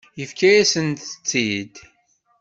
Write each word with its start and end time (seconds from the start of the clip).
Yefka-yasent-t-id. 0.19 1.75